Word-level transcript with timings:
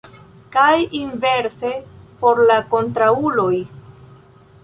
Kaj 0.53 0.71
inverse 0.99 1.73
por 2.23 2.41
la 2.53 2.57
kontraŭuloj. 2.73 3.53